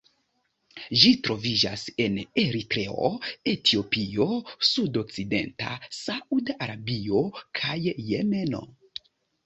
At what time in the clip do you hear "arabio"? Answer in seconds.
6.69-7.25